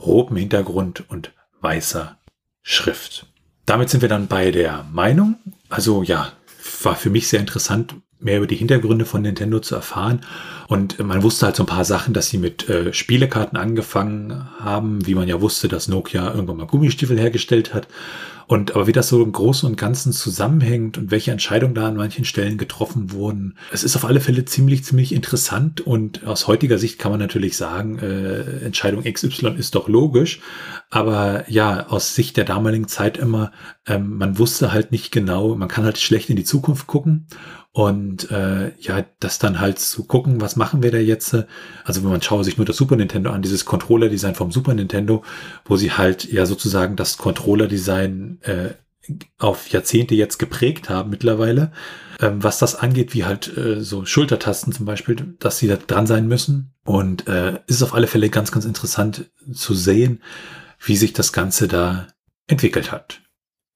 [0.00, 1.32] rotem Hintergrund und
[1.64, 2.16] weißer
[2.62, 3.26] Schrift.
[3.66, 5.36] Damit sind wir dann bei der Meinung.
[5.68, 6.32] Also ja,
[6.82, 10.20] war für mich sehr interessant, mehr über die Hintergründe von Nintendo zu erfahren.
[10.68, 15.06] Und man wusste halt so ein paar Sachen, dass sie mit äh, Spielekarten angefangen haben,
[15.06, 17.88] wie man ja wusste, dass Nokia irgendwann mal Gummistiefel hergestellt hat.
[18.46, 21.96] Und aber wie das so im Großen und Ganzen zusammenhängt und welche Entscheidungen da an
[21.96, 25.80] manchen Stellen getroffen wurden, es ist auf alle Fälle ziemlich, ziemlich interessant.
[25.80, 30.40] Und aus heutiger Sicht kann man natürlich sagen, äh, Entscheidung XY ist doch logisch.
[30.90, 33.52] Aber ja, aus Sicht der damaligen Zeit immer,
[33.86, 37.26] ähm, man wusste halt nicht genau, man kann halt schlecht in die Zukunft gucken.
[37.76, 41.36] Und äh, ja, das dann halt zu gucken, was machen wir da jetzt?
[41.84, 45.24] Also wenn man schaue sich nur das Super Nintendo an, dieses Controller-Design vom Super Nintendo,
[45.64, 48.74] wo sie halt ja sozusagen das Controller-Design äh,
[49.38, 51.72] auf Jahrzehnte jetzt geprägt haben mittlerweile.
[52.20, 56.06] Ähm, was das angeht, wie halt äh, so Schultertasten zum Beispiel, dass sie da dran
[56.06, 56.72] sein müssen.
[56.84, 60.22] Und äh, ist auf alle Fälle ganz, ganz interessant zu sehen,
[60.84, 62.06] wie sich das Ganze da
[62.46, 63.20] entwickelt hat.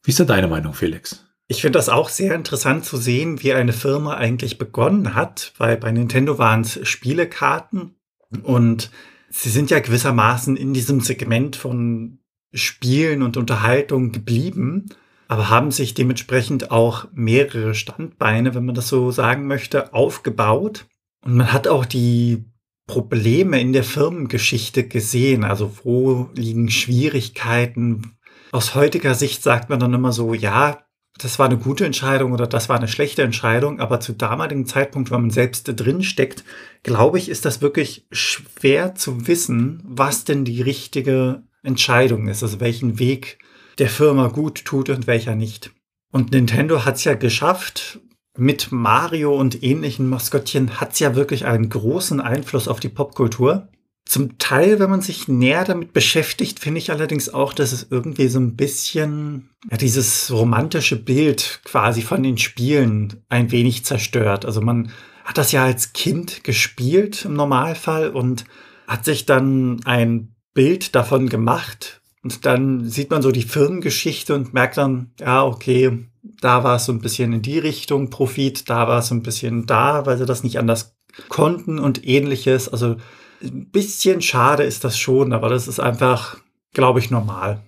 [0.02, 1.24] Wie ist da deine Meinung, Felix?
[1.48, 5.78] Ich finde das auch sehr interessant zu sehen, wie eine Firma eigentlich begonnen hat, weil
[5.78, 7.94] bei Nintendo waren es Spielekarten
[8.42, 8.90] und
[9.30, 12.17] sie sind ja gewissermaßen in diesem Segment von
[12.52, 14.86] Spielen und Unterhaltung geblieben,
[15.28, 20.86] aber haben sich dementsprechend auch mehrere Standbeine, wenn man das so sagen möchte, aufgebaut.
[21.24, 22.44] Und man hat auch die
[22.86, 25.44] Probleme in der Firmengeschichte gesehen.
[25.44, 28.16] Also wo liegen Schwierigkeiten?
[28.50, 30.78] Aus heutiger Sicht sagt man dann immer so, ja,
[31.18, 35.10] das war eine gute Entscheidung oder das war eine schlechte Entscheidung, aber zu damaligen Zeitpunkt,
[35.10, 36.44] wenn man selbst drin steckt,
[36.82, 42.58] glaube ich, ist das wirklich schwer zu wissen, was denn die richtige Entscheidung ist, also
[42.58, 43.38] welchen Weg
[43.78, 45.70] der Firma gut tut und welcher nicht.
[46.10, 48.00] Und Nintendo hat es ja geschafft,
[48.36, 53.68] mit Mario und ähnlichen Maskottchen hat es ja wirklich einen großen Einfluss auf die Popkultur.
[54.08, 58.28] Zum Teil, wenn man sich näher damit beschäftigt, finde ich allerdings auch, dass es irgendwie
[58.28, 64.46] so ein bisschen ja, dieses romantische Bild quasi von den Spielen ein wenig zerstört.
[64.46, 64.92] Also man
[65.24, 68.44] hat das ja als Kind gespielt im Normalfall und
[68.86, 72.00] hat sich dann ein Bild davon gemacht.
[72.24, 76.08] Und dann sieht man so die Firmengeschichte und merkt dann, ja, okay,
[76.40, 79.22] da war es so ein bisschen in die Richtung Profit, da war es so ein
[79.22, 80.96] bisschen da, weil sie das nicht anders
[81.28, 82.68] konnten und ähnliches.
[82.68, 82.96] Also
[83.40, 86.38] ein bisschen schade ist das schon, aber das ist einfach,
[86.74, 87.62] glaube ich, normal.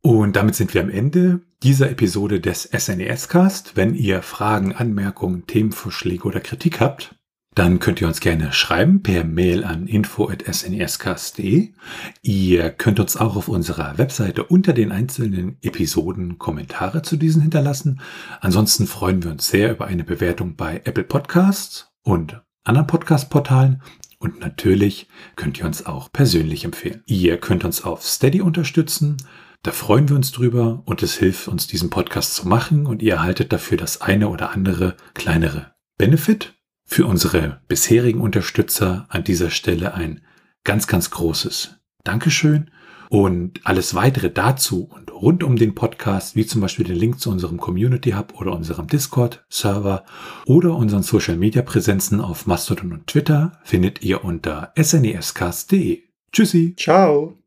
[0.00, 3.74] Und damit sind wir am Ende dieser Episode des SNES Cast.
[3.74, 7.16] Wenn ihr Fragen, Anmerkungen, Themenvorschläge oder Kritik habt,
[7.56, 11.72] dann könnt ihr uns gerne schreiben per Mail an info.snescast.de.
[12.20, 18.02] Ihr könnt uns auch auf unserer Webseite unter den einzelnen Episoden Kommentare zu diesen hinterlassen.
[18.42, 23.80] Ansonsten freuen wir uns sehr über eine Bewertung bei Apple Podcasts und anderen Podcast-Portalen.
[24.18, 27.02] Und natürlich könnt ihr uns auch persönlich empfehlen.
[27.06, 29.16] Ihr könnt uns auf Steady unterstützen.
[29.62, 33.14] Da freuen wir uns drüber und es hilft uns, diesen Podcast zu machen und ihr
[33.14, 36.55] erhaltet dafür das eine oder andere kleinere Benefit.
[36.86, 40.22] Für unsere bisherigen Unterstützer an dieser Stelle ein
[40.64, 42.70] ganz, ganz großes Dankeschön
[43.10, 47.30] und alles weitere dazu und rund um den Podcast, wie zum Beispiel den Link zu
[47.30, 50.04] unserem Community Hub oder unserem Discord-Server
[50.46, 56.02] oder unseren Social-Media-Präsenzen auf Mastodon und Twitter, findet ihr unter snescast.de.
[56.32, 56.74] Tschüssi.
[56.76, 57.38] Ciao.